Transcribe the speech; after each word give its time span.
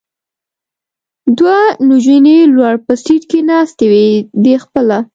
دوه 1.37 1.57
نجونې 1.89 2.37
لوړ 2.55 2.75
په 2.85 2.93
سېټ 3.03 3.21
کې 3.31 3.39
ناستې 3.49 3.85
وې، 3.91 4.09
دی 4.43 4.55
خپله. 4.63 4.97